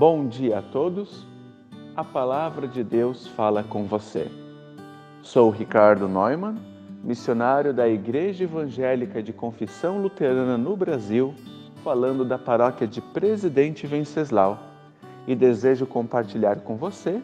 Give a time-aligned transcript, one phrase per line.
[0.00, 1.26] Bom dia a todos.
[1.94, 4.28] A palavra de Deus fala com você.
[5.20, 6.56] Sou Ricardo Neumann,
[7.04, 11.34] missionário da Igreja Evangélica de Confissão Luterana no Brasil,
[11.84, 14.58] falando da paróquia de Presidente Venceslau,
[15.26, 17.20] e desejo compartilhar com você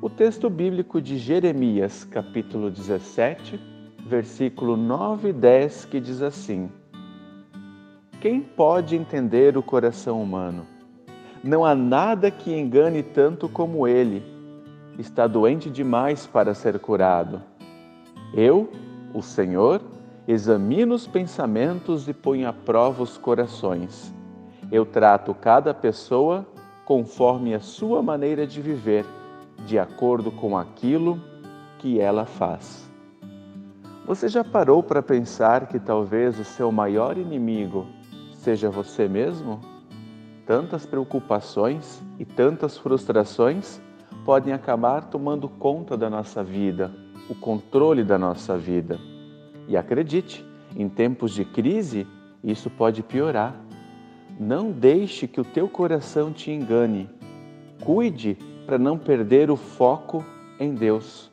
[0.00, 3.58] o texto bíblico de Jeremias, capítulo 17,
[4.06, 6.70] versículo 9 e 10, que diz assim:
[8.20, 10.64] Quem pode entender o coração humano?
[11.42, 14.22] Não há nada que engane tanto como ele.
[14.98, 17.40] Está doente demais para ser curado.
[18.34, 18.70] Eu,
[19.14, 19.80] o Senhor,
[20.28, 24.14] examino os pensamentos e ponho à prova os corações.
[24.70, 26.46] Eu trato cada pessoa
[26.84, 29.06] conforme a sua maneira de viver,
[29.64, 31.18] de acordo com aquilo
[31.78, 32.88] que ela faz.
[34.06, 37.86] Você já parou para pensar que talvez o seu maior inimigo
[38.32, 39.69] seja você mesmo?
[40.50, 43.80] Tantas preocupações e tantas frustrações
[44.24, 46.90] podem acabar tomando conta da nossa vida,
[47.28, 48.98] o controle da nossa vida.
[49.68, 52.04] E acredite, em tempos de crise,
[52.42, 53.54] isso pode piorar.
[54.40, 57.08] Não deixe que o teu coração te engane.
[57.84, 60.24] Cuide para não perder o foco
[60.58, 61.30] em Deus.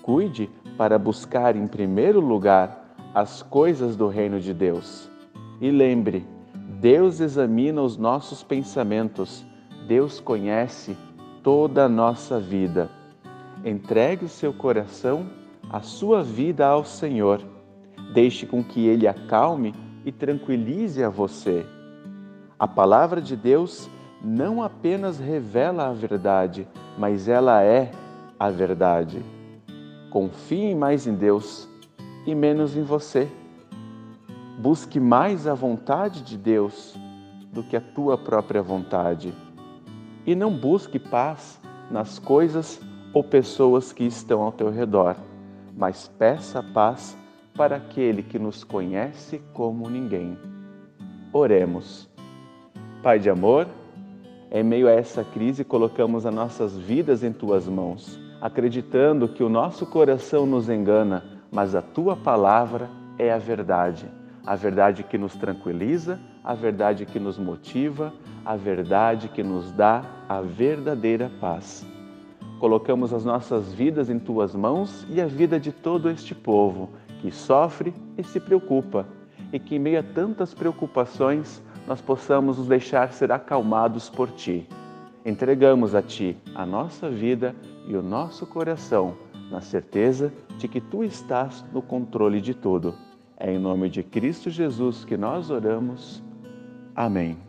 [0.00, 0.48] Cuide
[0.78, 5.10] para buscar em primeiro lugar as coisas do reino de Deus.
[5.60, 6.35] E lembre,
[6.88, 9.44] Deus examina os nossos pensamentos,
[9.88, 10.96] Deus conhece
[11.42, 12.88] toda a nossa vida.
[13.64, 15.26] Entregue o seu coração,
[15.68, 17.42] a sua vida ao Senhor.
[18.14, 21.66] Deixe com que Ele acalme e tranquilize a você.
[22.56, 23.90] A palavra de Deus
[24.22, 27.90] não apenas revela a verdade, mas ela é
[28.38, 29.24] a verdade.
[30.08, 31.68] Confie mais em Deus
[32.24, 33.28] e menos em você.
[34.58, 36.96] Busque mais a vontade de Deus
[37.52, 39.34] do que a tua própria vontade.
[40.24, 41.60] E não busque paz
[41.90, 42.80] nas coisas
[43.12, 45.16] ou pessoas que estão ao teu redor,
[45.76, 47.14] mas peça paz
[47.54, 50.38] para aquele que nos conhece como ninguém.
[51.34, 52.08] Oremos.
[53.02, 53.68] Pai de amor,
[54.50, 59.50] em meio a essa crise, colocamos as nossas vidas em tuas mãos, acreditando que o
[59.50, 61.22] nosso coração nos engana,
[61.52, 62.88] mas a tua palavra
[63.18, 64.08] é a verdade
[64.46, 68.12] a verdade que nos tranquiliza, a verdade que nos motiva,
[68.44, 71.84] a verdade que nos dá a verdadeira paz.
[72.60, 76.90] Colocamos as nossas vidas em tuas mãos e a vida de todo este povo
[77.20, 79.06] que sofre e se preocupa,
[79.52, 84.68] e que em meio a tantas preocupações nós possamos nos deixar ser acalmados por ti.
[85.24, 87.54] Entregamos a ti a nossa vida
[87.88, 89.16] e o nosso coração,
[89.50, 92.94] na certeza de que tu estás no controle de tudo.
[93.38, 96.22] É em nome de Cristo Jesus que nós oramos.
[96.94, 97.45] Amém.